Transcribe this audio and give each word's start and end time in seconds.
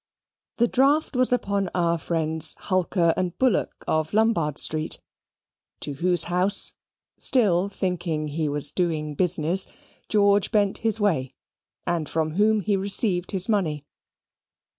The 0.57 0.67
draft 0.67 1.15
was 1.15 1.31
upon 1.31 1.69
our 1.75 1.99
friends 1.99 2.55
Hulker 2.57 3.13
and 3.15 3.37
Bullock 3.37 3.85
of 3.87 4.13
Lombard 4.13 4.57
Street, 4.57 4.99
to 5.81 5.93
whose 5.93 6.23
house, 6.23 6.73
still 7.19 7.69
thinking 7.69 8.29
he 8.29 8.49
was 8.49 8.71
doing 8.71 9.13
business, 9.13 9.67
George 10.09 10.49
bent 10.49 10.79
his 10.79 10.99
way, 10.99 11.35
and 11.85 12.09
from 12.09 12.31
whom 12.31 12.61
he 12.61 12.75
received 12.75 13.29
his 13.29 13.47
money. 13.47 13.85